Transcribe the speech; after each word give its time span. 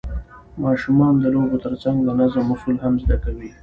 ماشومان 0.63 1.13
د 1.19 1.23
لوبو 1.35 1.57
ترڅنګ 1.65 1.97
د 2.03 2.09
نظم 2.19 2.45
اصول 2.53 2.77
هم 2.83 2.93
زده 3.03 3.17
کوي 3.23 3.49